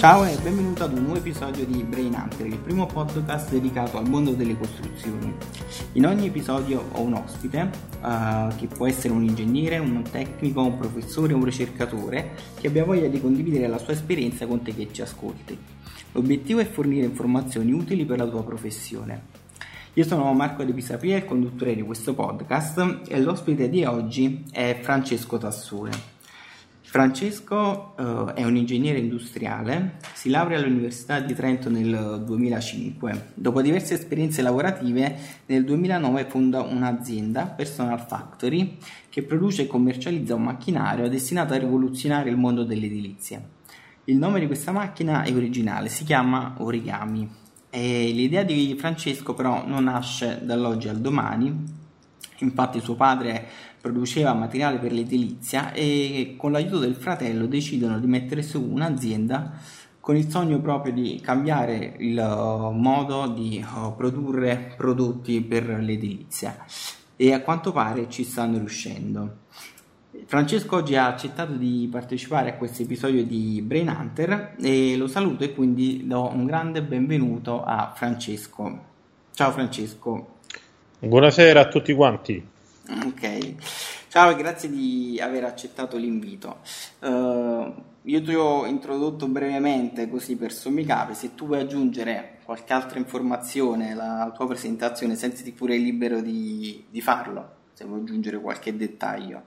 [0.00, 4.08] Ciao e benvenuto ad un nuovo episodio di Brain Hunter, il primo podcast dedicato al
[4.08, 5.30] mondo delle costruzioni.
[5.92, 7.70] In ogni episodio ho un ospite,
[8.00, 13.08] uh, che può essere un ingegnere, un tecnico, un professore, un ricercatore, che abbia voglia
[13.08, 15.58] di condividere la sua esperienza con te che ci ascolti.
[16.12, 19.24] L'obiettivo è fornire informazioni utili per la tua professione.
[19.92, 24.78] Io sono Marco De Pisapia, il conduttore di questo podcast e l'ospite di oggi è
[24.80, 26.19] Francesco Tassone.
[26.90, 33.30] Francesco uh, è un ingegnere industriale, si laurea all'Università di Trento nel 2005.
[33.34, 40.42] Dopo diverse esperienze lavorative, nel 2009 fonda un'azienda, Personal Factory, che produce e commercializza un
[40.42, 43.40] macchinario destinato a rivoluzionare il mondo dell'edilizia.
[44.06, 47.30] Il nome di questa macchina è originale, si chiama Origami.
[47.70, 51.79] E l'idea di Francesco però non nasce dall'oggi al domani,
[52.40, 53.46] infatti suo padre
[53.80, 59.52] produceva materiale per l'edilizia e con l'aiuto del fratello decidono di mettere su un'azienda
[60.00, 66.64] con il sogno proprio di cambiare il uh, modo di uh, produrre prodotti per l'edilizia
[67.16, 69.36] e a quanto pare ci stanno riuscendo.
[70.24, 75.44] Francesco oggi ha accettato di partecipare a questo episodio di Brain Hunter e lo saluto
[75.44, 78.88] e quindi do un grande benvenuto a Francesco.
[79.32, 80.39] Ciao Francesco.
[81.02, 82.46] Buonasera a tutti quanti.
[83.06, 83.54] Ok,
[84.08, 86.58] ciao e grazie di aver accettato l'invito.
[86.98, 92.74] Uh, io ti ho introdotto brevemente così per sommi capi, se tu vuoi aggiungere qualche
[92.74, 98.76] altra informazione alla tua presentazione, sentiti pure libero di, di farlo, se vuoi aggiungere qualche
[98.76, 99.44] dettaglio.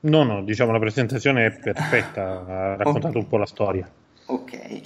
[0.00, 3.22] No, no, diciamo la presentazione è perfetta, ha raccontato okay.
[3.22, 3.90] un po' la storia.
[4.26, 4.80] Ok,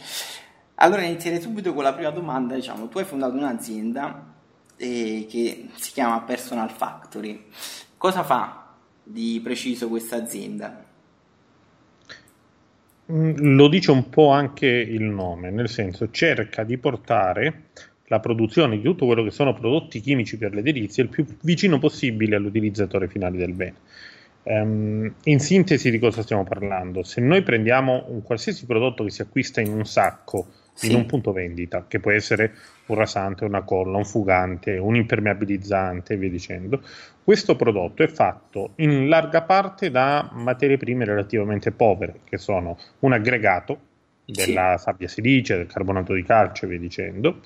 [0.77, 4.37] allora inizierei subito con la prima domanda, diciamo, tu hai fondato un'azienda
[4.79, 7.45] eh, che si chiama Personal Factory.
[7.97, 10.85] Cosa fa di preciso questa azienda?
[13.11, 17.65] Mm, lo dice un po' anche il nome, nel senso cerca di portare
[18.09, 22.37] la produzione di tutto quello che sono prodotti chimici per l'edilizia il più vicino possibile
[22.37, 23.77] all'utilizzatore finale del bene.
[24.45, 27.03] Um, in sintesi di cosa stiamo parlando?
[27.03, 30.47] Se noi prendiamo un qualsiasi prodotto che si acquista in un sacco
[30.79, 30.91] sì.
[30.91, 32.55] in un punto vendita, che può essere
[32.87, 36.81] un rasante, una colla, un fugante, un impermeabilizzante e via dicendo.
[37.25, 43.13] Questo prodotto è fatto in larga parte da materie prime relativamente povere, che sono un
[43.13, 43.81] aggregato
[44.25, 44.85] della sì.
[44.85, 47.41] sabbia silice, del carbonato di calcio e via dicendo,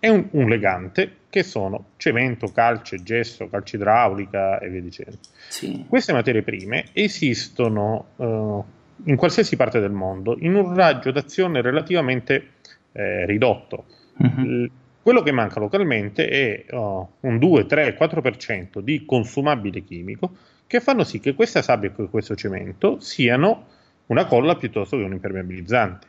[0.00, 5.18] e un, un, legante che sono cemento, calce, gesso, calce idraulica e via dicendo.
[5.48, 5.84] Sì.
[5.88, 8.64] Queste materie prime esistono uh,
[9.04, 12.48] in qualsiasi parte del mondo in un raggio d'azione relativamente
[12.92, 13.84] eh, ridotto.
[14.18, 14.70] Uh-huh.
[15.02, 20.36] Quello che manca localmente è oh, un 2, 3, 4% di consumabile chimico
[20.68, 23.66] che fanno sì che questa sabbia e questo cemento siano
[24.06, 26.06] una colla piuttosto che un impermeabilizzante.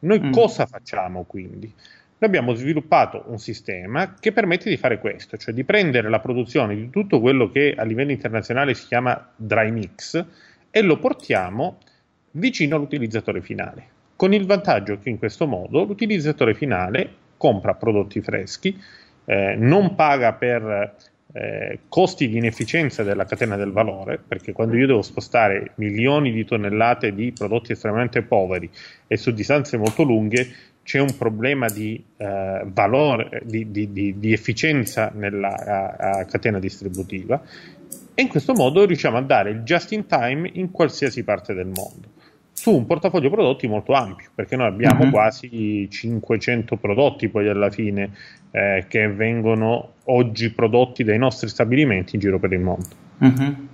[0.00, 0.30] Noi mm.
[0.30, 1.66] cosa facciamo quindi?
[1.66, 6.76] Noi abbiamo sviluppato un sistema che permette di fare questo, cioè di prendere la produzione
[6.76, 10.24] di tutto quello che a livello internazionale si chiama dry mix
[10.70, 11.78] e lo portiamo
[12.30, 18.80] vicino all'utilizzatore finale con il vantaggio che in questo modo l'utilizzatore finale compra prodotti freschi,
[19.24, 20.94] eh, non paga per
[21.32, 26.44] eh, costi di inefficienza della catena del valore, perché quando io devo spostare milioni di
[26.44, 28.70] tonnellate di prodotti estremamente poveri
[29.08, 30.48] e su distanze molto lunghe,
[30.84, 36.60] c'è un problema di eh, valore, di, di, di, di efficienza nella a, a catena
[36.60, 37.42] distributiva.
[38.14, 41.66] E in questo modo riusciamo a dare il just in time in qualsiasi parte del
[41.66, 42.20] mondo
[42.52, 45.10] su un portafoglio prodotti molto ampio, perché noi abbiamo uh-huh.
[45.10, 48.10] quasi 500 prodotti poi alla fine
[48.50, 52.88] eh, che vengono oggi prodotti dai nostri stabilimenti in giro per il mondo.
[53.18, 53.68] Uh-huh.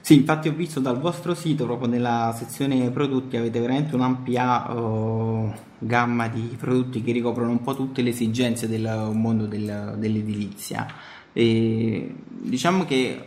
[0.00, 5.54] Sì, infatti ho visto dal vostro sito, proprio nella sezione prodotti, avete veramente un'ampia oh,
[5.78, 10.86] gamma di prodotti che ricoprono un po' tutte le esigenze del mondo del, dell'edilizia.
[11.32, 13.22] E diciamo che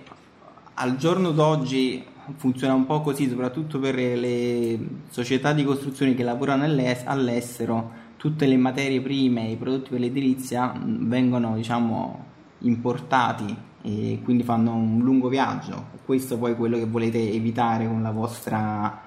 [0.74, 2.04] al giorno d'oggi
[2.36, 4.80] funziona un po' così, soprattutto per le
[5.10, 10.74] società di costruzione che lavorano all'estero, tutte le materie prime e i prodotti per l'edilizia
[10.84, 12.26] vengono diciamo
[12.60, 15.88] importati e quindi fanno un lungo viaggio.
[16.06, 19.02] Questo poi è quello che volete evitare con la vostra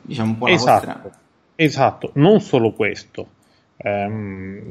[0.00, 1.20] diciamo un po' la esatto, vostra
[1.56, 3.26] esatto, non solo questo.
[3.78, 4.70] Um,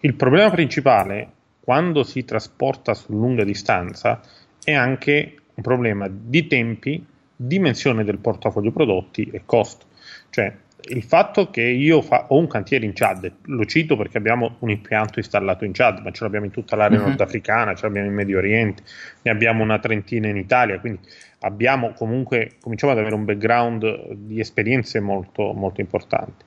[0.00, 4.20] il problema principale quando si trasporta su lunga distanza
[4.62, 7.04] è anche un problema di tempi
[7.36, 9.86] dimensione del portafoglio prodotti e costo.
[10.30, 10.52] Cioè,
[10.88, 14.70] il fatto che io fa- ho un cantiere in Chad, lo cito perché abbiamo un
[14.70, 17.06] impianto installato in Chad, ma ce l'abbiamo in tutta l'area uh-huh.
[17.08, 18.82] nordafricana, ce l'abbiamo in Medio Oriente,
[19.22, 21.00] ne abbiamo una trentina in Italia, quindi
[21.40, 26.44] abbiamo comunque, cominciamo ad avere un background di esperienze molto, molto importanti.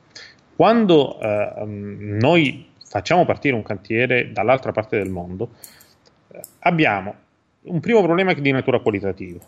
[0.56, 5.52] Quando eh, noi facciamo partire un cantiere dall'altra parte del mondo,
[6.32, 7.16] eh, abbiamo
[7.62, 9.40] un primo problema che è di natura qualitativa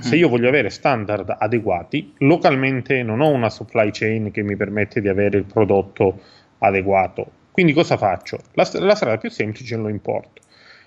[0.00, 5.00] se io voglio avere standard adeguati, localmente non ho una supply chain che mi permette
[5.00, 6.20] di avere il prodotto
[6.58, 7.30] adeguato.
[7.52, 8.38] Quindi cosa faccio?
[8.52, 10.42] La, la strada più semplice lo importo.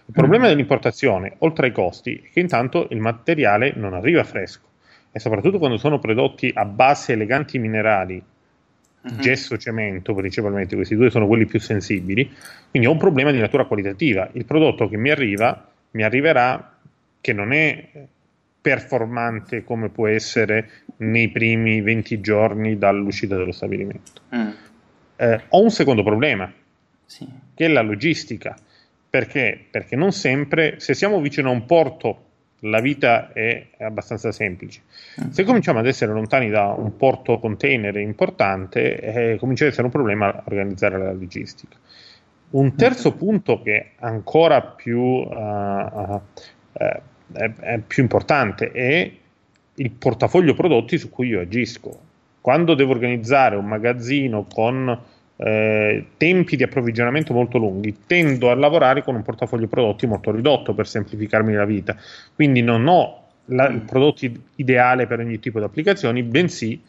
[0.05, 0.49] Il problema mm.
[0.49, 4.67] dell'importazione, oltre ai costi, è che intanto il materiale non arriva fresco
[5.11, 8.21] e soprattutto quando sono prodotti a base eleganti minerali,
[9.01, 9.15] uh-huh.
[9.17, 12.31] gesso, cemento principalmente, questi due sono quelli più sensibili,
[12.69, 14.29] quindi ho un problema di natura qualitativa.
[14.33, 16.77] Il prodotto che mi arriva mi arriverà
[17.21, 17.89] che non è
[18.61, 24.21] performante come può essere nei primi 20 giorni dall'uscita dello stabilimento.
[24.35, 24.49] Mm.
[25.15, 26.51] Eh, ho un secondo problema,
[27.05, 27.27] sì.
[27.53, 28.55] che è la logistica.
[29.09, 29.65] Perché?
[29.69, 32.25] Perché non sempre, se siamo vicino a un porto,
[32.63, 34.81] la vita è abbastanza semplice.
[35.23, 35.29] Mm.
[35.29, 39.91] Se cominciamo ad essere lontani da un porto container importante, eh, comincia ad essere un
[39.91, 41.77] problema organizzare la logistica.
[42.51, 43.17] Un terzo mm.
[43.17, 46.21] punto che è ancora più uh, uh,
[47.31, 49.11] è, è più importante è
[49.75, 52.07] il portafoglio prodotti su cui io agisco.
[52.41, 54.97] Quando devo organizzare un magazzino con
[55.37, 60.73] eh, tempi di approvvigionamento molto lunghi, tendo a lavorare con un portafoglio prodotti molto ridotto
[60.73, 61.95] per semplificarmi la vita.
[62.35, 66.81] Quindi non ho la, il prodotto ideale per ogni tipo di applicazioni, bensì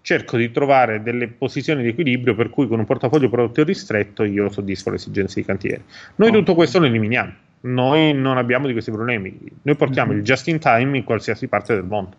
[0.00, 4.50] cerco di trovare delle posizioni di equilibrio per cui con un portafoglio prodotti ristretto io
[4.50, 5.84] soddisfo le esigenze di cantiere.
[6.16, 7.32] Noi tutto questo lo eliminiamo
[7.64, 9.38] noi non abbiamo di questi problemi.
[9.62, 10.18] Noi portiamo mm-hmm.
[10.18, 12.16] il just in time in qualsiasi parte del mondo.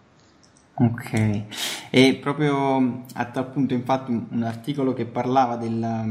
[0.77, 1.41] Ok,
[1.89, 6.05] e proprio a tal punto, infatti, un articolo che parlava della,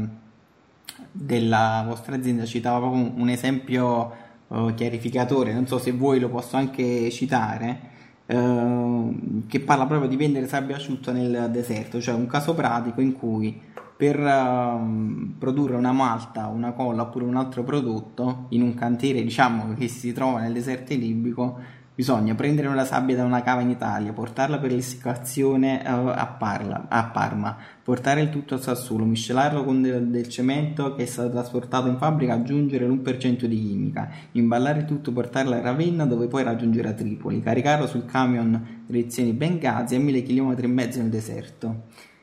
[1.11, 4.13] della vostra azienda citava proprio un, esempio
[4.47, 5.53] uh, chiarificatore.
[5.53, 7.93] Non so se vuoi lo posso anche citare.
[8.25, 13.13] Uh, che parla proprio di vendere sabbia asciutta nel deserto, cioè un caso pratico in
[13.13, 13.61] cui
[13.97, 19.73] per uh, produrre una malta, una colla oppure un altro prodotto in un cantiere diciamo
[19.73, 24.11] che si trova nel deserto libico bisogna prendere una sabbia da una cava in Italia,
[24.11, 29.81] portarla per l'essiccazione uh, a, Parla, a, Parma, portare il tutto a Sassuolo, miscelarlo con
[29.81, 35.13] del, del, cemento che è stato trasportato in fabbrica, aggiungere l'1% di chimica, imballare tutto,
[35.13, 40.23] portarlo a Ravenna dove poi raggiungere a Tripoli, caricarlo sul camion direzione Benghazi a 1000
[40.23, 42.13] km e mezzo nel deserto.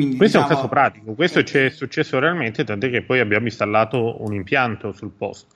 [0.00, 0.60] Quindi, questo diciamo...
[0.60, 4.22] è un diciamo caso pratico, questo ci è successo realmente, tant'è che poi abbiamo installato
[4.24, 5.54] un impianto sul posto.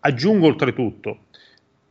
[0.00, 1.20] Aggiungo oltretutto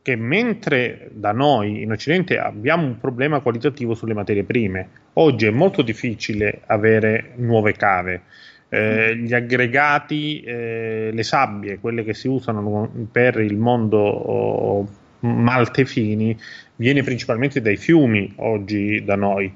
[0.02, 5.50] che mentre da noi in Occidente abbiamo un problema qualitativo sulle materie prime, oggi è
[5.50, 8.22] molto difficile avere nuove cave.
[8.68, 14.88] Eh, gli aggregati, eh, le sabbie, quelle che si usano per il mondo oh,
[15.20, 16.38] malte fini,
[16.76, 19.52] viene principalmente dai fiumi oggi da noi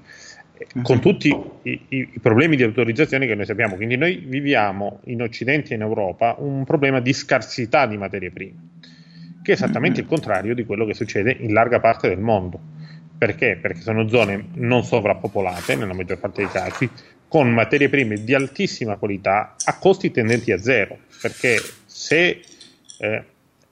[0.83, 3.75] con tutti i, i, problemi di autorizzazione che noi sappiamo.
[3.75, 8.69] Quindi noi viviamo in Occidente e in Europa un problema di scarsità di materie prime,
[9.43, 12.61] che è esattamente il contrario di quello che succede in larga parte del mondo.
[13.17, 13.59] Perché?
[13.61, 16.89] Perché sono zone non sovrappopolate nella maggior parte dei casi,
[17.27, 20.99] con materie prime di altissima qualità a costi tendenti a zero.
[21.21, 22.41] Perché se
[22.99, 23.25] eh,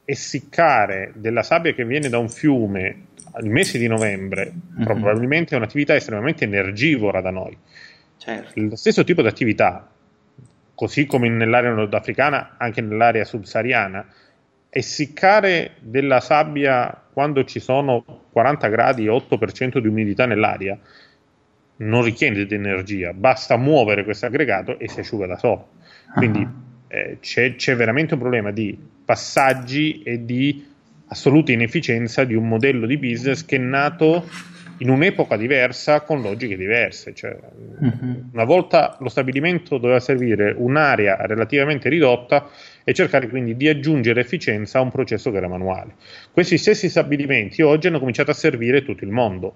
[0.05, 4.85] essiccare della sabbia che viene da un fiume al mese di novembre mm-hmm.
[4.85, 7.57] probabilmente è un'attività estremamente energivora da noi.
[8.17, 8.53] Certo.
[8.55, 9.91] Lo stesso tipo di attività,
[10.75, 14.07] così come nell'area nordafricana, anche nell'area subsahariana,
[14.69, 20.79] essiccare della sabbia quando ci sono 40 gradi e 8% di umidità nell'aria
[21.77, 25.69] non richiede di energia, basta muovere questo aggregato e si asciuga da solo.
[26.15, 26.51] Quindi uh-huh.
[26.89, 30.72] eh, c'è, c'è veramente un problema di passaggi e di
[31.13, 34.27] assoluta inefficienza di un modello di business che è nato
[34.79, 37.15] in un'epoca diversa con logiche diverse.
[37.15, 37.39] Cioè,
[37.79, 38.31] uh-huh.
[38.33, 42.49] Una volta lo stabilimento doveva servire un'area relativamente ridotta
[42.83, 45.95] e cercare quindi di aggiungere efficienza a un processo che era manuale.
[46.33, 49.55] Questi stessi stabilimenti oggi hanno cominciato a servire tutto il mondo.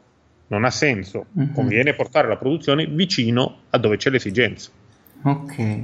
[0.49, 1.51] Non ha senso, uh-huh.
[1.53, 4.71] conviene portare la produzione vicino a dove c'è l'esigenza.
[5.23, 5.79] Ok,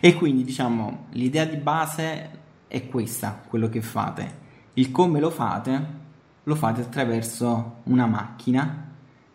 [0.00, 2.30] e quindi diciamo l'idea di base
[2.68, 4.44] è questa, quello che fate
[4.76, 6.04] il come lo fate?
[6.44, 8.90] Lo fate attraverso una macchina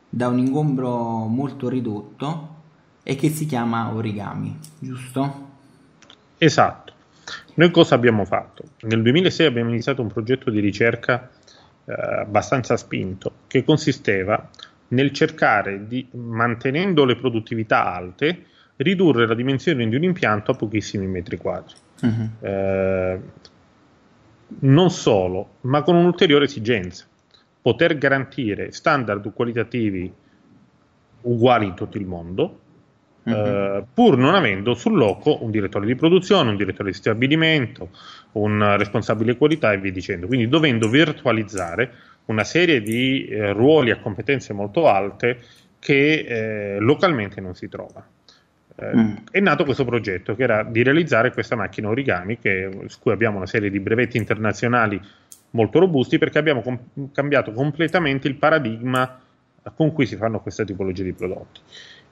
[0.08, 2.50] da un ingombro molto ridotto
[3.04, 5.50] e che si chiama origami, giusto?
[6.38, 6.94] Esatto.
[7.56, 8.64] Noi cosa abbiamo fatto?
[8.82, 11.30] Nel 2006 abbiamo iniziato un progetto di ricerca
[11.86, 14.50] eh, abbastanza spinto che consisteva
[14.90, 18.46] nel cercare di, mantenendo le produttività alte,
[18.78, 21.74] ridurre la dimensione di un impianto a pochissimi metri quadri.
[22.02, 22.30] Uh-huh.
[22.42, 23.20] Eh,
[24.60, 27.06] non solo, ma con un'ulteriore esigenza,
[27.62, 30.12] poter garantire standard qualitativi
[31.22, 32.60] uguali in tutto il mondo,
[33.24, 33.34] uh-huh.
[33.34, 37.90] eh, pur non avendo sul loco un direttore di produzione, un direttore di stabilimento,
[38.34, 40.28] un responsabile qualità e via dicendo.
[40.28, 41.94] Quindi dovendo virtualizzare
[42.26, 45.40] una serie di eh, ruoli a competenze molto alte
[45.80, 48.06] che eh, localmente non si trova.
[48.82, 49.16] Eh, mm.
[49.30, 53.38] È nato questo progetto che era di realizzare questa macchina origami, che, su cui abbiamo
[53.38, 55.00] una serie di brevetti internazionali
[55.52, 59.20] molto robusti, perché abbiamo com- cambiato completamente il paradigma
[59.76, 61.60] con cui si fanno questa tipologia di prodotti.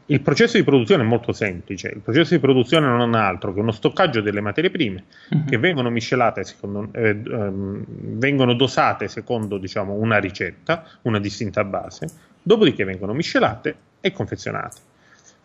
[0.07, 3.59] Il processo di produzione è molto semplice, il processo di produzione non è altro che
[3.59, 5.45] uno stoccaggio delle materie prime uh-huh.
[5.45, 7.85] che vengono miscelate, secondo, eh, ehm,
[8.17, 12.07] vengono dosate secondo diciamo, una ricetta, una distinta base,
[12.41, 14.88] dopodiché vengono miscelate e confezionate.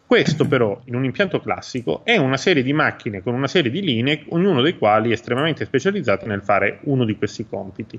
[0.06, 3.80] Questo però in un impianto classico è una serie di macchine con una serie di
[3.80, 7.98] linee, ognuno dei quali è estremamente specializzato nel fare uno di questi compiti.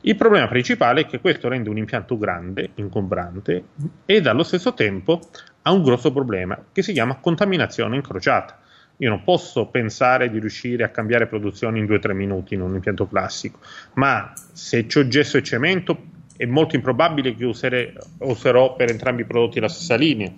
[0.00, 3.64] Il problema principale è che questo rende un impianto grande, ingombrante
[4.04, 5.20] ed allo stesso tempo
[5.62, 8.60] ha un grosso problema che si chiama contaminazione incrociata.
[8.98, 13.06] Io non posso pensare di riuscire a cambiare produzione in 2-3 minuti in un impianto
[13.06, 13.58] classico,
[13.94, 16.04] ma se ho gesso e cemento
[16.36, 20.32] è molto improbabile che usere, userò per entrambi i prodotti la stessa linea,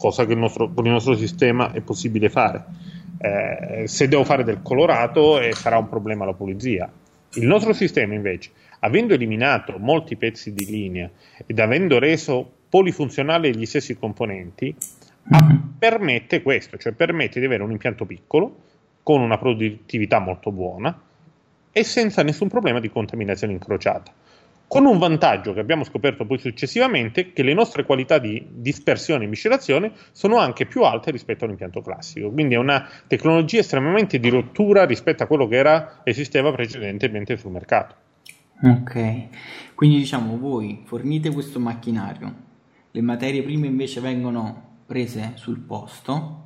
[0.00, 2.64] cosa che il nostro, con il nostro sistema è possibile fare.
[3.20, 6.90] Eh, se devo fare del colorato eh, sarà un problema la pulizia.
[7.34, 11.10] Il nostro sistema invece avendo eliminato molti pezzi di linea
[11.44, 15.56] ed avendo reso polifunzionale gli stessi componenti, mm-hmm.
[15.78, 18.56] permette questo, cioè permette di avere un impianto piccolo
[19.02, 20.98] con una produttività molto buona
[21.72, 24.12] e senza nessun problema di contaminazione incrociata.
[24.70, 29.26] Con un vantaggio che abbiamo scoperto poi successivamente, che le nostre qualità di dispersione e
[29.26, 32.30] miscelazione sono anche più alte rispetto a un impianto classico.
[32.30, 37.50] Quindi è una tecnologia estremamente di rottura rispetto a quello che era, esisteva precedentemente sul
[37.50, 37.96] mercato.
[38.62, 42.32] Ok, quindi diciamo voi fornite questo macchinario,
[42.92, 46.44] le materie prime invece vengono prese sul posto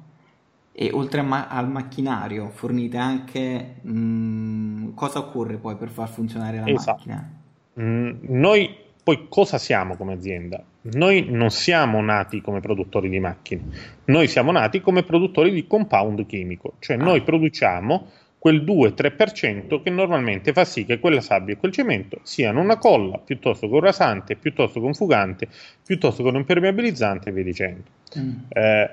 [0.72, 6.58] e oltre ma- al macchinario fornite anche mh, mm, cosa occorre poi per far funzionare
[6.58, 6.96] la esatto.
[6.96, 7.42] macchina?
[7.80, 10.62] Mm, noi poi cosa siamo come azienda?
[10.92, 13.62] Noi non siamo nati come produttori di macchine,
[14.06, 17.02] noi siamo nati come produttori di compound chimico, cioè ah.
[17.02, 22.60] noi produciamo quel 2-3% che normalmente fa sì che quella sabbia e quel cemento siano
[22.60, 25.48] una colla piuttosto che un rasante, piuttosto che un fugante,
[25.84, 27.82] piuttosto che un impermeabilizzante e via dicendo.
[28.18, 28.32] Mm.
[28.50, 28.90] Eh,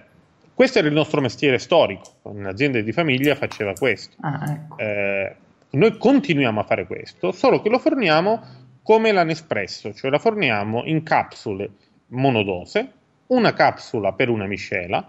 [0.53, 4.15] questo era il nostro mestiere storico, un'azienda di famiglia faceva questo.
[4.21, 4.77] Ah, ecco.
[4.77, 5.35] eh,
[5.71, 8.41] noi continuiamo a fare questo, solo che lo forniamo
[8.83, 11.69] come la Nespresso, cioè la forniamo in capsule
[12.07, 12.91] monodose,
[13.27, 15.07] una capsula per una miscela,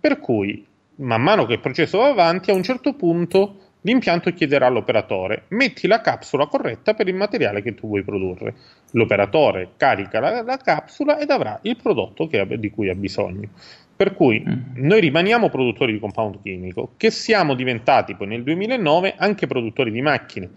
[0.00, 4.66] per cui man mano che il processo va avanti, a un certo punto L'impianto chiederà
[4.66, 8.54] all'operatore metti la capsula corretta per il materiale che tu vuoi produrre.
[8.92, 13.48] L'operatore carica la, la capsula ed avrà il prodotto che, di cui ha bisogno.
[13.96, 14.84] Per cui mm.
[14.86, 20.02] noi rimaniamo produttori di compound chimico, che siamo diventati poi nel 2009 anche produttori di
[20.02, 20.50] macchine,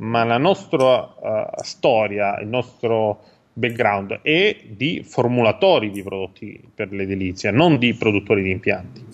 [0.00, 7.50] ma la nostra uh, storia, il nostro background è di formulatori di prodotti per l'edilizia,
[7.50, 9.04] non di produttori di impianti.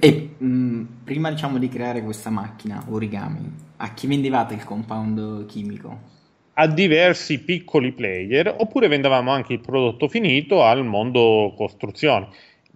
[0.00, 5.46] E mh, mm, prima diciamo di creare questa macchina origami, a chi vendevate il compound
[5.46, 6.12] chimico?
[6.54, 12.26] A diversi piccoli player, oppure vendevamo anche il prodotto finito al mondo costruzioni.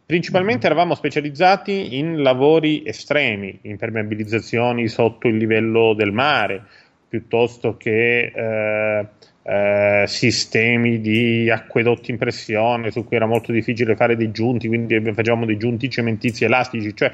[0.04, 0.76] Principalmente mm-hmm.
[0.76, 6.66] eravamo specializzati in lavori estremi, impermeabilizzazioni sotto il livello del mare,
[7.08, 9.06] piuttosto che eh,
[9.42, 15.00] eh, sistemi di acquedotti in pressione su cui era molto difficile fare dei giunti, quindi
[15.12, 17.10] facevamo dei giunti cementizi elastici, cioè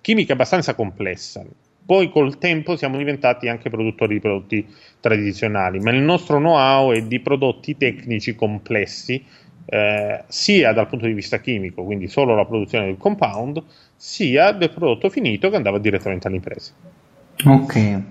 [0.00, 1.44] chimica abbastanza complessa.
[1.84, 4.66] Poi col tempo siamo diventati anche produttori di prodotti
[5.00, 9.22] tradizionali, ma il nostro know-how è di prodotti tecnici complessi,
[9.66, 13.62] eh, sia dal punto di vista chimico, quindi solo la produzione del compound,
[13.96, 16.72] sia del prodotto finito che andava direttamente all'impresa.
[17.44, 18.02] Ok,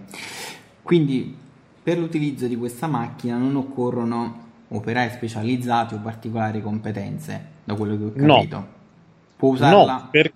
[0.90, 1.38] quindi
[1.84, 8.04] per l'utilizzo di questa macchina non occorrono operai specializzati o particolari competenze, da quello che
[8.06, 8.56] ho capito.
[8.56, 8.68] No,
[9.36, 9.94] Può usarla...
[9.94, 10.34] no per,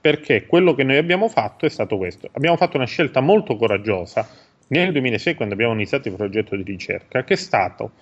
[0.00, 2.28] perché quello che noi abbiamo fatto è stato questo.
[2.32, 4.28] Abbiamo fatto una scelta molto coraggiosa
[4.66, 7.92] nel 2006 quando abbiamo iniziato il progetto di ricerca, che è stato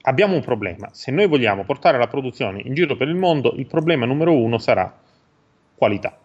[0.00, 0.88] abbiamo un problema.
[0.90, 4.58] Se noi vogliamo portare la produzione in giro per il mondo, il problema numero uno
[4.58, 4.92] sarà
[5.76, 6.18] qualità.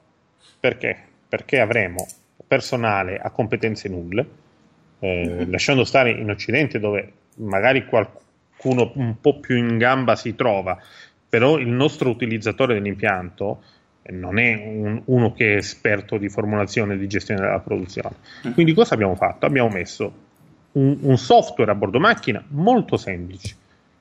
[0.60, 0.98] Perché?
[1.30, 2.08] Perché avremo
[2.50, 4.28] personale a competenze nulle,
[5.00, 8.10] eh, lasciando stare in Occidente dove magari qual-
[8.60, 10.78] qualcuno un po' più in gamba si trova,
[11.28, 13.62] però il nostro utilizzatore dell'impianto
[14.10, 18.16] non è un, uno che è esperto di formulazione e di gestione della produzione.
[18.48, 18.52] Mm.
[18.52, 19.46] Quindi cosa abbiamo fatto?
[19.46, 20.12] Abbiamo messo
[20.74, 23.56] un, un software a bordo macchina molto semplice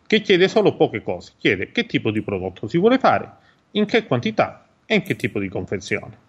[0.06, 3.30] che chiede solo poche cose, chiede che tipo di prodotto si vuole fare,
[3.72, 6.26] in che quantità e in che tipo di confezione.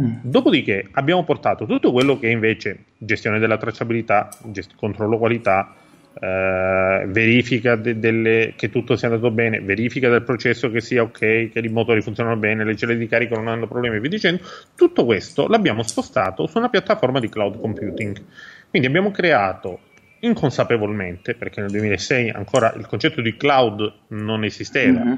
[0.00, 0.14] Mm.
[0.22, 5.74] Dopodiché abbiamo portato tutto quello che invece gestione della tracciabilità, gest- controllo qualità,
[6.20, 11.50] eh, verifica de- delle, che tutto sia andato bene, verifica del processo che sia ok,
[11.50, 14.42] che i motori funzionano bene, le celle di carico non hanno problemi e via dicendo.
[14.74, 18.20] Tutto questo l'abbiamo spostato su una piattaforma di cloud computing.
[18.68, 19.80] Quindi abbiamo creato
[20.20, 25.16] inconsapevolmente, perché nel 2006 ancora il concetto di cloud non esisteva, mm-hmm.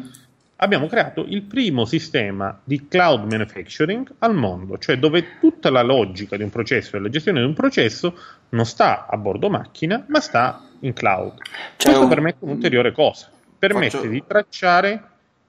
[0.62, 6.36] Abbiamo creato il primo sistema di cloud manufacturing al mondo, cioè dove tutta la logica
[6.36, 8.16] di un processo e la gestione di un processo
[8.50, 11.38] non sta a bordo macchina, ma sta in cloud.
[11.76, 14.08] Cioè, Questo permette un'ulteriore cosa, permette faccio...
[14.08, 15.02] di tracciare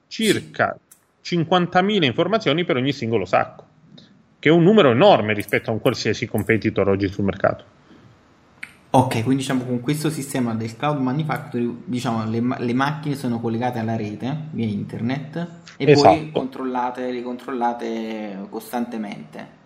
[0.08, 0.76] circa
[1.22, 3.64] 50.000 informazioni per ogni singolo sacco,
[4.38, 7.64] che è un numero enorme rispetto a un qualsiasi competitor oggi sul mercato.
[8.94, 13.78] Ok, quindi diciamo con questo sistema del cloud manufacturing, diciamo le, le macchine sono collegate
[13.78, 16.08] alla rete via internet e esatto.
[16.08, 19.60] poi controllate, ricontrollate costantemente.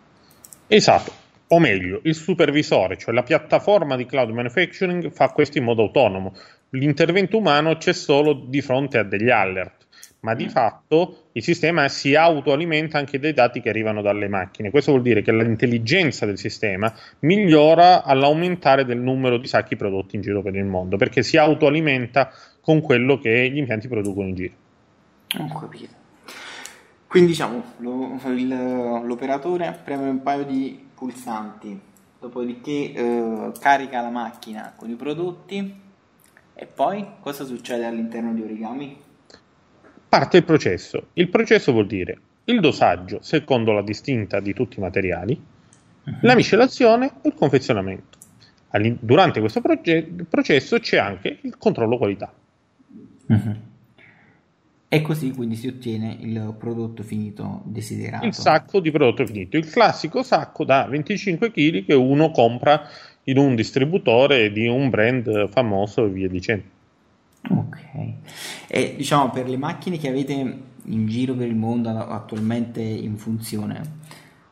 [0.69, 1.13] Esatto,
[1.49, 6.33] o meglio, il supervisore, cioè la piattaforma di cloud manufacturing, fa questo in modo autonomo.
[6.71, 9.86] L'intervento umano c'è solo di fronte a degli alert
[10.27, 14.71] ma di fatto il sistema si autoalimenta anche dai dati che arrivano dalle macchine.
[14.71, 20.23] Questo vuol dire che l'intelligenza del sistema migliora all'aumentare del numero di sacchi prodotti in
[20.23, 24.55] giro per il mondo, perché si autoalimenta con quello che gli impianti producono in giro.
[25.39, 25.95] Ho capito.
[27.07, 31.81] Quindi diciamo, lo, il, l'operatore preme un paio di pulsanti,
[32.19, 35.85] dopodiché eh, carica la macchina con i prodotti
[36.53, 39.05] e poi cosa succede all'interno di Origami?
[40.19, 41.09] Parte il processo.
[41.15, 45.39] Il processo vuol dire il dosaggio secondo la distinta di tutti i materiali,
[46.23, 48.17] la miscelazione e il confezionamento.
[48.69, 52.33] All'in- durante questo proge- processo c'è anche il controllo qualità.
[53.27, 53.57] Uh-huh.
[54.89, 58.25] E così quindi si ottiene il prodotto finito desiderato.
[58.25, 62.89] Il sacco di prodotto finito, il classico sacco da 25 kg che uno compra
[63.25, 66.75] in un distributore di un brand famoso e via dicendo.
[67.51, 67.79] Ok.
[68.67, 70.33] E diciamo per le macchine che avete
[70.89, 73.81] in giro per il mondo attualmente in funzione,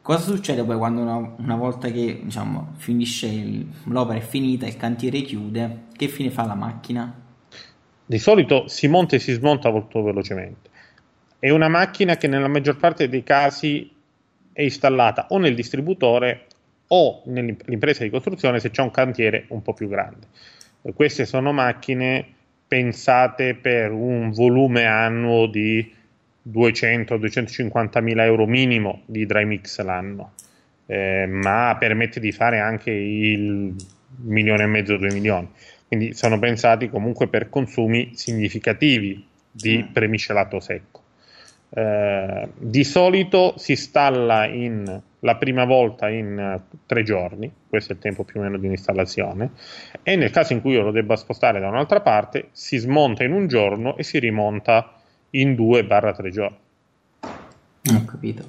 [0.02, 4.76] cosa succede poi quando una, una volta che diciamo, finisce il, l'opera è finita, il
[4.76, 7.22] cantiere chiude, che fine fa la macchina?
[8.06, 10.70] Di solito si monta e si smonta molto velocemente.
[11.38, 13.90] È una macchina che nella maggior parte dei casi
[14.52, 16.46] è installata o nel distributore
[16.88, 20.26] o nell'impresa di costruzione se c'è un cantiere un po' più grande.
[20.94, 22.26] Queste sono macchine
[22.66, 25.92] pensate per un volume annuo di
[26.50, 30.32] 200-250 mila euro minimo di dry mix l'anno,
[30.86, 33.74] eh, ma permette di fare anche il
[34.24, 35.48] milione e mezzo, due milioni.
[35.86, 39.92] Quindi sono pensati comunque per consumi significativi di mm.
[39.92, 41.02] premiscelato secco.
[41.70, 47.94] Eh, di solito si installa in, la prima volta in uh, tre giorni, questo è
[47.94, 49.52] il tempo più o meno di installazione,
[50.02, 53.32] e nel caso in cui io lo debba spostare da un'altra parte, si smonta in
[53.32, 56.56] un giorno e si rimonta in 2-3 giorni.
[57.22, 58.44] Ho capito.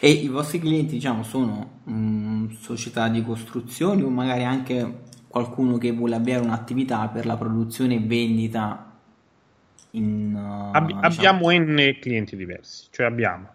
[0.00, 5.92] E i vostri clienti, diciamo, sono um, società di costruzioni o magari anche qualcuno che
[5.92, 8.92] vuole avviare un'attività per la produzione e vendita
[9.90, 11.06] in, uh, Ab- diciamo...
[11.06, 13.54] Abbiamo N clienti diversi, cioè abbiamo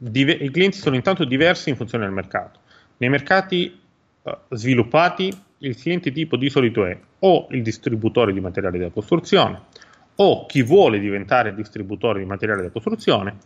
[0.00, 2.60] diver- i clienti sono intanto diversi in funzione del mercato.
[2.96, 3.78] Nei mercati
[4.22, 9.62] uh, sviluppati il cliente tipo di solito è o il distributore di materiali da costruzione
[10.16, 13.36] o chi vuole diventare distributore di materiali da costruzione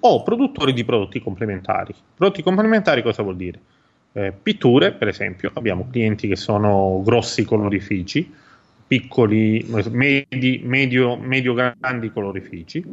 [0.00, 1.94] o produttori di prodotti complementari.
[2.14, 3.60] Prodotti complementari cosa vuol dire?
[4.12, 8.32] Eh, pitture, per esempio, abbiamo clienti che sono grossi colorifici,
[8.86, 12.84] piccoli, medi, medio, medio grandi colorifici,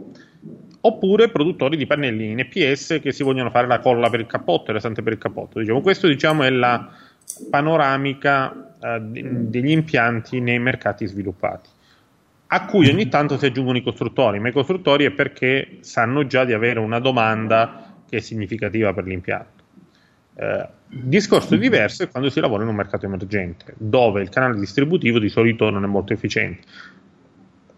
[0.82, 4.72] oppure produttori di pannelli in EPS che si vogliono fare la colla per il cappotto
[4.72, 5.60] e la sante per il cappotto.
[5.60, 6.90] Diciamo, questo diciamo, è la
[7.50, 11.70] panoramica eh, degli impianti nei mercati sviluppati,
[12.48, 16.46] a cui ogni tanto si aggiungono i costruttori, ma i costruttori è perché sanno già
[16.46, 19.64] di avere una domanda che è significativa per l'impianto.
[20.40, 25.20] Eh, discorso diverso è quando si lavora in un mercato emergente, dove il canale distributivo
[25.20, 26.62] di solito non è molto efficiente.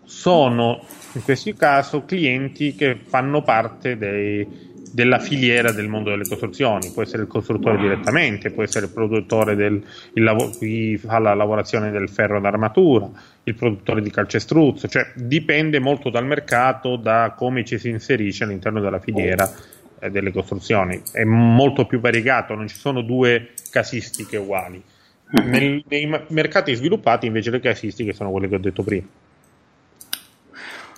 [0.09, 4.45] Sono in questo caso clienti che fanno parte dei,
[4.91, 9.55] della filiera del mondo delle costruzioni, può essere il costruttore direttamente, può essere il produttore
[9.55, 13.07] del il lav- chi fa la lavorazione del ferro d'armatura,
[13.43, 18.81] il produttore di calcestruzzo, cioè dipende molto dal mercato, da come ci si inserisce all'interno
[18.81, 19.47] della filiera
[19.99, 24.81] eh, delle costruzioni, è molto più variegato, non ci sono due casistiche uguali.
[25.45, 29.05] Nel, nei mercati sviluppati invece le casistiche sono quelle che ho detto prima.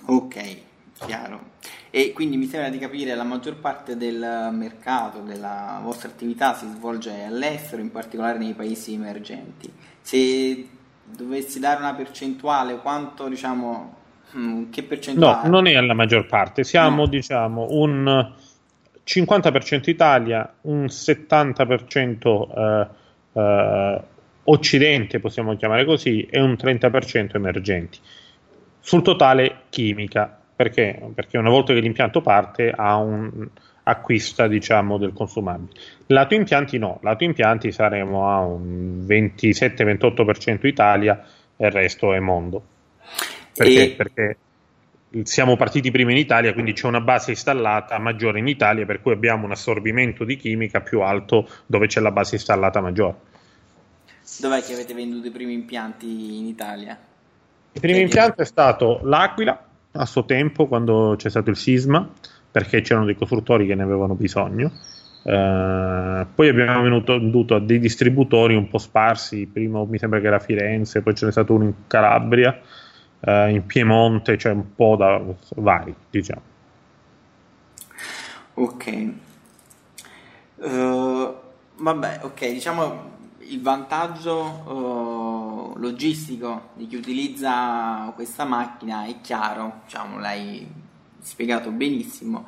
[0.06, 0.58] Ok,
[1.06, 1.50] chiaro.
[1.90, 6.66] E quindi mi sembra di capire la maggior parte del mercato della vostra attività si
[6.68, 9.72] svolge all'estero, in particolare nei paesi emergenti.
[10.02, 10.68] Se
[11.04, 13.96] dovessi dare una percentuale, quanto diciamo,
[14.38, 15.50] mm, che percentuale?
[15.50, 17.08] No, non è alla maggior parte, siamo no.
[17.08, 18.34] diciamo un
[19.04, 22.88] 50% Italia, un 70% eh,
[23.34, 24.02] eh,
[24.44, 28.00] Occidente, possiamo chiamare così, e un 30% emergenti.
[28.82, 31.00] Sul totale chimica, perché?
[31.13, 33.48] Perché una volta che l'impianto parte un,
[33.84, 35.72] acquista diciamo del consumabile.
[36.08, 41.24] Lato impianti no, lato impianti saremo a un 27-28% Italia
[41.56, 42.63] e il resto è mondo.
[43.56, 43.84] Perché?
[43.84, 43.89] E...
[43.91, 44.38] perché
[45.24, 49.12] siamo partiti prima in Italia, quindi c'è una base installata maggiore in Italia, per cui
[49.12, 53.15] abbiamo un assorbimento di chimica più alto dove c'è la base installata maggiore.
[54.39, 56.98] Dov'è che avete venduto i primi impianti in Italia?
[57.74, 62.08] Il primo impianto è stato l'Aquila, a suo tempo quando c'è stato il sisma
[62.52, 64.72] perché c'erano dei costruttori che ne avevano bisogno.
[65.24, 70.40] Uh, poi abbiamo venduto a dei distributori un po' sparsi, prima mi sembra che era
[70.40, 72.60] Firenze, poi ce n'è stato uno in Calabria,
[73.20, 75.22] uh, in Piemonte, cioè un po' da
[75.56, 76.42] vari, diciamo.
[78.56, 79.10] Ok.
[80.56, 81.36] Uh,
[81.78, 83.20] vabbè, ok, diciamo
[83.52, 90.66] il vantaggio uh, logistico di chi utilizza questa macchina è chiaro, diciamo, l'hai
[91.20, 92.48] spiegato benissimo.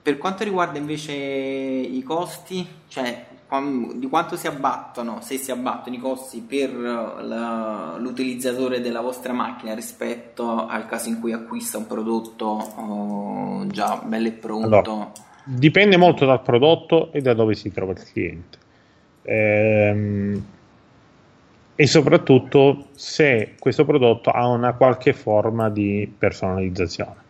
[0.00, 3.26] Per quanto riguarda invece i costi, cioè
[3.94, 9.74] di quanto si abbattono, se si abbattono i costi per la, l'utilizzatore della vostra macchina
[9.74, 14.66] rispetto al caso in cui acquista un prodotto uh, già bello e pronto?
[14.66, 15.12] Allora,
[15.44, 18.64] dipende molto dal prodotto e da dove si trova il cliente
[19.26, 20.44] ehm,
[21.74, 27.24] e soprattutto se questo prodotto ha una qualche forma di personalizzazione.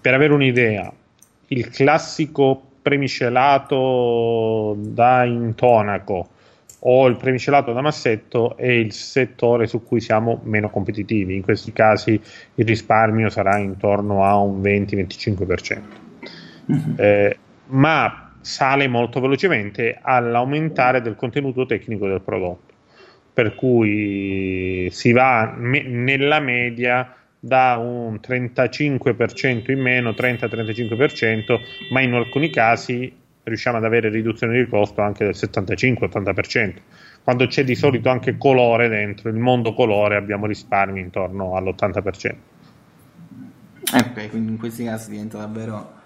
[0.00, 0.92] Per avere un'idea,
[1.48, 6.28] il classico premiscelato da intonaco
[6.86, 11.36] o il premiscelato da massetto è il settore su cui siamo meno competitivi.
[11.36, 12.20] In questi casi
[12.54, 15.80] il risparmio sarà intorno a un 20-25%.
[16.72, 16.94] Mm-hmm.
[16.96, 22.74] Eh, ma sale molto velocemente all'aumentare del contenuto tecnico del prodotto.
[23.32, 31.58] Per cui si va me- nella media da un 35% in meno, 30-35%,
[31.90, 33.10] ma in alcuni casi
[33.44, 36.82] riusciamo ad avere riduzioni di costo anche del 75-80%.
[37.22, 42.34] Quando c'è di solito anche colore dentro, il mondo colore, abbiamo risparmi intorno all'80%.
[43.94, 46.02] Ok, quindi in questi casi diventa davvero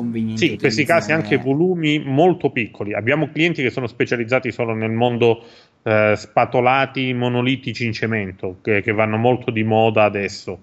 [0.00, 0.46] conveniente.
[0.46, 2.94] Sì, in questi casi anche volumi molto piccoli.
[2.94, 5.44] Abbiamo clienti che sono specializzati solo nel mondo
[5.82, 10.62] eh, spatolati monolitici in cemento, che, che, vanno molto di moda adesso.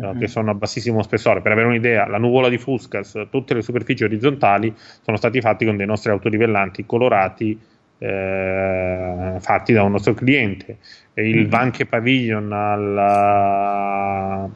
[0.00, 0.20] Mm-hmm.
[0.20, 1.40] che sono a bassissimo spessore.
[1.40, 4.72] Per avere un'idea, la nuvola di Fuscas, tutte le superfici orizzontali
[5.02, 7.58] sono stati fatti con dei nostri autolivellanti colorati
[7.98, 10.78] eh, fatti da un nostro cliente.
[11.14, 11.48] Il mm-hmm.
[11.48, 14.48] Vanche Pavilion alla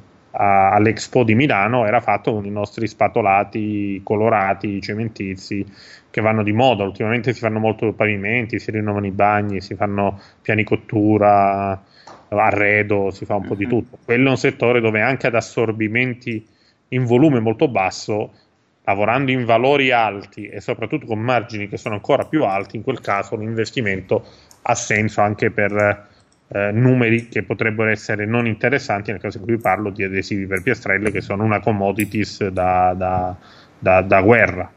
[0.42, 5.64] a, all'Expo di Milano era fatto con i nostri spatolati colorati, cementizi
[6.11, 6.83] che vanno di moda.
[6.83, 11.81] Ultimamente si fanno molto pavimenti, si rinnovano i bagni, si fanno piani cottura,
[12.28, 13.70] arredo, si fa un po' di mhm.
[13.70, 13.98] tutto.
[14.05, 16.44] Quello è un settore dove anche ad assorbimenti
[16.88, 18.33] in volume molto basso,
[18.85, 23.00] lavorando in valori alti e soprattutto con margini che sono ancora più alti, in quel
[23.00, 24.26] caso l'investimento
[24.62, 26.11] ha senso anche per
[26.54, 30.62] eh, numeri che potrebbero essere non interessanti nel caso in cui parlo di adesivi per
[30.62, 33.34] piastrelle che sono una commodities da, da,
[33.78, 34.70] da, da guerra.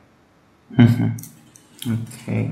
[0.81, 1.09] Mm-hmm.
[1.91, 2.49] Ok.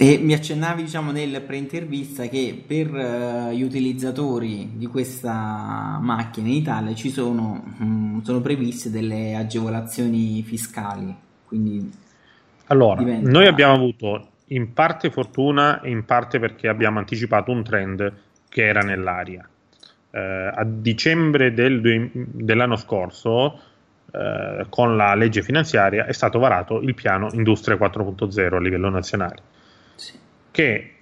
[0.00, 6.54] E mi accennavi diciamo nel pre-intervista che per uh, gli utilizzatori di questa macchina in
[6.54, 11.14] Italia ci sono, um, sono previste delle agevolazioni fiscali.
[11.44, 11.90] Quindi
[12.66, 18.12] allora, noi abbiamo avuto in parte fortuna e in parte perché abbiamo anticipato un trend
[18.48, 19.48] che era nell'aria.
[20.10, 23.60] Eh, a dicembre del, dell'anno scorso,
[24.12, 29.36] eh, con la legge finanziaria, è stato varato il piano Industria 4.0 a livello nazionale,
[29.96, 30.14] sì.
[30.50, 30.92] che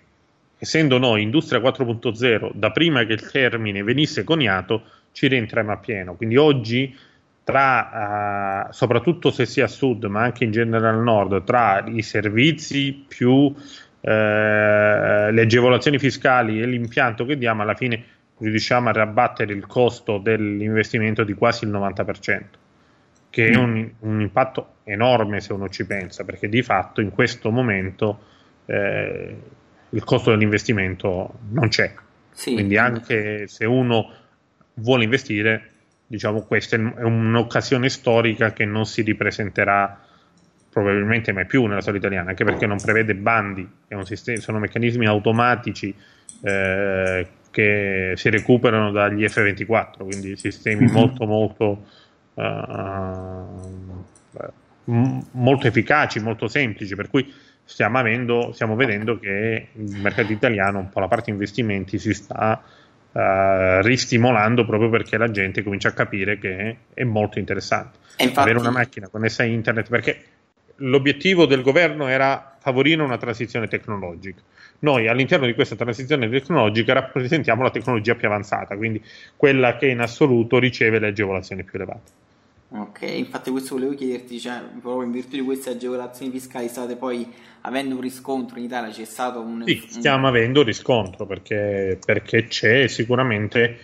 [0.59, 4.83] essendo noi Industria 4.0 da prima che il termine venisse coniato,
[5.13, 6.15] ci rientriamo a pieno.
[6.15, 6.95] Quindi oggi
[7.47, 11.85] tra, uh, soprattutto se si è a sud, ma anche in genere al nord, tra
[11.87, 13.55] i servizi più
[14.01, 18.03] eh, le agevolazioni fiscali e l'impianto che diamo, alla fine
[18.39, 22.43] riusciamo a rabattere il costo dell'investimento di quasi il 90%,
[23.31, 27.53] che è un, un impatto enorme se uno ci pensa, perché di fatto in questo
[27.53, 28.19] momento
[28.67, 29.37] eh,
[29.91, 31.95] il costo dell'investimento non c'è.
[32.33, 32.55] Sì.
[32.55, 34.11] Quindi anche se uno
[34.75, 35.71] vuole investire,
[36.07, 40.01] diciamo questa è un'occasione storica che non si ripresenterà
[40.71, 43.67] probabilmente mai più nella storia italiana, anche perché non prevede bandi,
[44.03, 45.95] sistema, sono meccanismi automatici
[46.43, 50.93] eh, che si recuperano dagli F24, quindi sistemi mm-hmm.
[50.93, 51.87] molto molto
[52.35, 54.05] uh,
[55.33, 57.33] molto efficaci, molto semplici, per cui
[57.65, 62.63] stiamo, avendo, stiamo vedendo che il mercato italiano, un po' la parte investimenti, si sta
[63.17, 67.99] uh, ristimolando proprio perché la gente comincia a capire che è molto interessante.
[68.19, 68.39] Infatti...
[68.39, 70.25] Avere una macchina connessa a internet, perché
[70.77, 74.41] l'obiettivo del governo era favorire una transizione tecnologica.
[74.81, 79.03] Noi all'interno di questa transizione tecnologica rappresentiamo la tecnologia più avanzata, quindi
[79.35, 82.25] quella che in assoluto riceve le agevolazioni più elevate.
[82.69, 87.33] Ok, infatti questo volevo chiederti, cioè, proprio in virtù di queste agevolazioni fiscali state poi
[87.61, 89.63] avendo un riscontro in Italia, c'è stato un...
[89.65, 90.35] Sì, stiamo un...
[90.35, 93.79] avendo riscontro perché, perché c'è sicuramente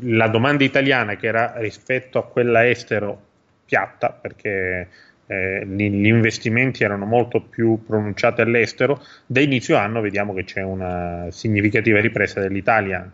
[0.00, 3.20] la domanda italiana che era rispetto a quella estero
[3.64, 4.88] piatta, perché
[5.26, 11.26] eh, gli investimenti erano molto più pronunciati all'estero, da inizio anno vediamo che c'è una
[11.30, 13.10] significativa ripresa dell'Italia.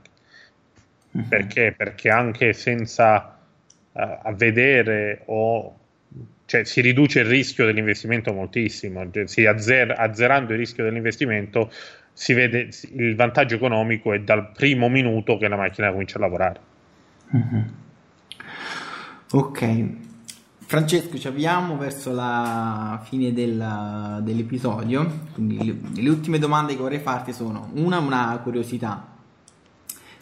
[1.16, 1.28] Mm-hmm.
[1.28, 1.74] Perché?
[1.76, 3.38] Perché anche senza
[3.92, 5.76] a vedere o
[6.46, 11.70] cioè, si riduce il rischio dell'investimento moltissimo, cioè, azzer, azzerando il rischio dell'investimento
[12.12, 16.60] si vede il vantaggio economico è dal primo minuto che la macchina comincia a lavorare.
[17.34, 17.62] Mm-hmm.
[19.30, 19.86] Ok,
[20.58, 26.98] Francesco, ci avviamo verso la fine del, dell'episodio, quindi le, le, ultime domande che vorrei
[26.98, 29.06] farti sono una, una curiosità.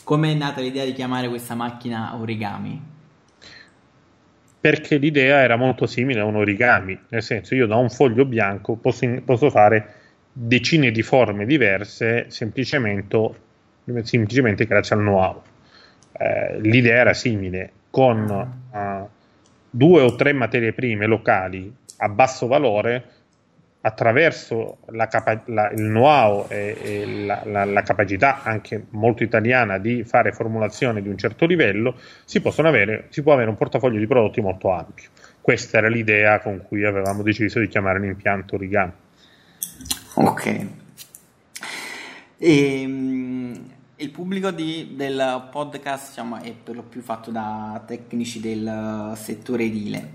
[0.04, 2.80] Come è nata l'idea di chiamare questa macchina origami?
[4.60, 8.76] Perché l'idea era molto simile a un origami, nel senso io da un foglio bianco
[8.76, 9.94] posso, posso fare
[10.32, 13.30] decine di forme diverse semplicemente,
[14.02, 15.42] semplicemente grazie al know-how.
[16.12, 18.28] Eh, l'idea era simile, con
[18.70, 19.08] uh,
[19.70, 23.04] due o tre materie prime locali a basso valore
[23.82, 29.78] attraverso la capa- la, il know-how e, e la, la, la, capacità anche molto italiana
[29.78, 34.06] di fare formulazioni di un certo livello, si, avere, si, può avere un portafoglio di
[34.06, 35.08] prodotti molto ampio.
[35.40, 38.92] Questa era l'idea con cui avevamo deciso di chiamare l'impianto origami.
[40.14, 40.66] Ok.
[42.36, 48.40] E, um, il pubblico di, del podcast diciamo, è per lo più fatto da tecnici
[48.40, 50.10] del settore edile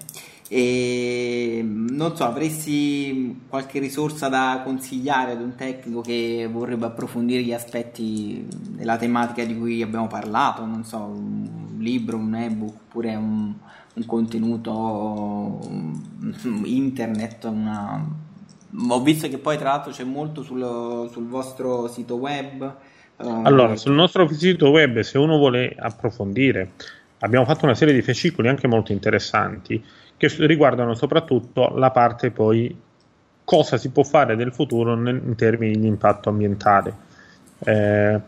[0.48, 7.54] e non so, avresti qualche risorsa da consigliare ad un tecnico che vorrebbe approfondire gli
[7.54, 10.64] aspetti della tematica di cui abbiamo parlato?
[10.64, 13.54] Non so, un libro, un ebook oppure un,
[13.94, 15.60] un contenuto
[16.64, 18.08] internet, una...
[18.88, 22.76] ho visto che poi tra l'altro c'è molto sul, sul vostro sito web.
[23.18, 26.74] Allora, sul nostro sito web, se uno vuole approfondire,
[27.20, 29.82] abbiamo fatto una serie di fascicoli anche molto interessanti
[30.18, 32.76] che riguardano soprattutto la parte poi
[33.44, 36.94] cosa si può fare nel futuro nel, in termini di impatto ambientale.
[37.60, 38.20] Eh,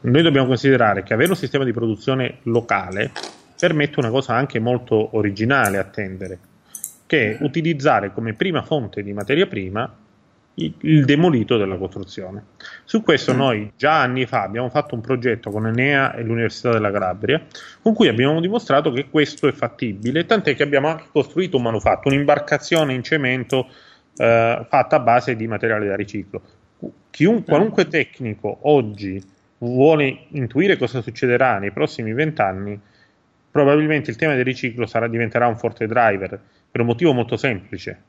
[0.00, 3.12] noi dobbiamo considerare che avere un sistema di produzione locale
[3.58, 6.38] permette una cosa anche molto originale a tendere,
[7.06, 9.92] che è utilizzare come prima fonte di materia prima
[10.58, 12.44] il demolito della costruzione.
[12.84, 13.36] Su questo mm.
[13.36, 17.44] noi già anni fa abbiamo fatto un progetto con Enea e l'Università della Calabria
[17.80, 22.08] con cui abbiamo dimostrato che questo è fattibile, tant'è che abbiamo anche costruito un manufatto,
[22.08, 23.68] un'imbarcazione in cemento
[24.16, 26.42] eh, fatta a base di materiale da riciclo.
[27.10, 29.20] Chiun, qualunque tecnico oggi
[29.58, 32.78] vuole intuire cosa succederà nei prossimi vent'anni,
[33.50, 36.40] probabilmente il tema del riciclo sarà, diventerà un forte driver
[36.70, 38.07] per un motivo molto semplice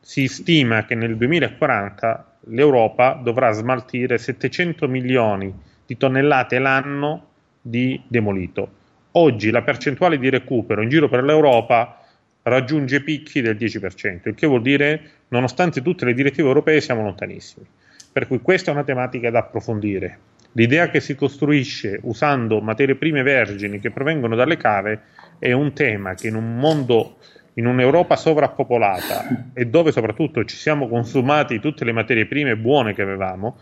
[0.00, 5.52] si stima che nel 2040 l'Europa dovrà smaltire 700 milioni
[5.84, 7.26] di tonnellate l'anno
[7.60, 8.76] di demolito.
[9.12, 12.02] Oggi la percentuale di recupero in giro per l'Europa
[12.42, 17.66] raggiunge picchi del 10%, il che vuol dire, nonostante tutte le direttive europee, siamo lontanissimi.
[18.10, 20.18] Per cui questa è una tematica da approfondire.
[20.52, 25.00] L'idea che si costruisce usando materie prime vergini che provengono dalle cave
[25.38, 27.18] è un tema che in un mondo
[27.58, 33.02] in un'Europa sovrappopolata e dove soprattutto ci siamo consumati tutte le materie prime buone che
[33.02, 33.58] avevamo,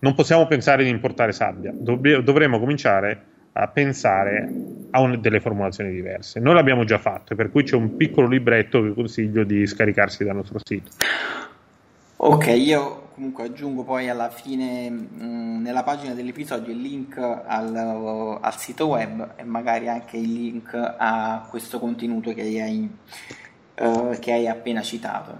[0.00, 1.72] non possiamo pensare di importare sabbia.
[1.74, 4.48] Dobb- dovremmo cominciare a pensare
[4.90, 6.38] a un, delle formulazioni diverse.
[6.38, 10.36] Noi l'abbiamo già fatto, per cui c'è un piccolo libretto che consiglio di scaricarsi dal
[10.36, 10.90] nostro sito.
[12.16, 18.58] Ok, io comunque aggiungo poi alla fine mh, nella pagina dell'episodio il link al, al,
[18.58, 22.90] sito web e magari anche il link a questo contenuto che hai,
[23.80, 25.38] uh, che hai appena citato.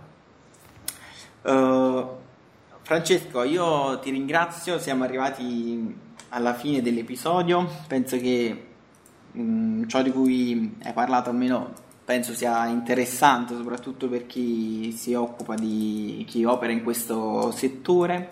[1.41, 2.07] Uh,
[2.83, 5.97] Francesco, io ti ringrazio, siamo arrivati
[6.29, 8.67] alla fine dell'episodio, penso che
[9.33, 11.73] mh, ciò di cui hai parlato almeno
[12.11, 18.31] penso sia interessante soprattutto per chi si occupa di chi opera in questo settore.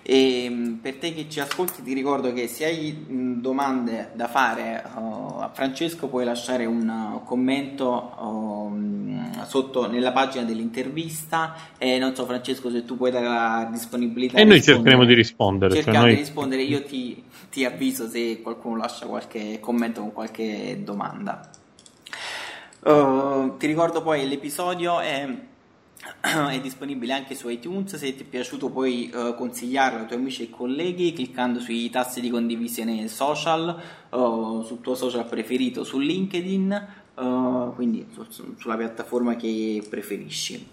[0.00, 3.04] E mm, per te che ci ascolti ti ricordo che se hai
[3.38, 10.44] domande da fare uh, a Francesco puoi lasciare un uh, commento uh, sotto nella pagina
[10.44, 11.54] dell'intervista.
[11.76, 15.74] E non so Francesco se tu puoi dare la disponibilità e noi cercheremo di rispondere
[15.74, 16.14] cerchiamo cioè noi...
[16.14, 16.62] di rispondere.
[16.62, 21.59] Io ti, ti avviso se qualcuno lascia qualche commento con qualche domanda
[22.82, 25.28] Uh, ti ricordo poi l'episodio è,
[26.20, 30.44] è, disponibile anche su iTunes, se ti è piaciuto puoi uh, consigliarlo ai tuoi amici
[30.44, 36.98] e colleghi cliccando sui tasti di condivisione social, uh, sul tuo social preferito, su LinkedIn,
[37.74, 40.68] quindi su, sulla piattaforma che preferisci.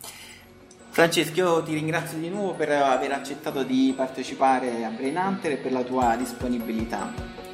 [0.90, 5.58] Francesco, io ti ringrazio di nuovo per aver accettato di partecipare a Brain Hunter e
[5.58, 7.47] per la tua disponibilità.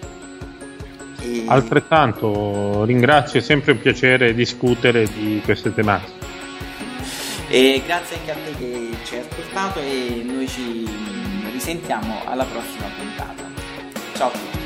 [1.24, 1.46] E...
[1.48, 6.22] Altrettanto ringrazio, è sempre un piacere discutere di queste tematiche.
[7.50, 10.88] E grazie anche a te che ci hai ascoltato e noi ci
[11.52, 13.44] risentiamo alla prossima puntata.
[14.16, 14.62] Ciao a tutti.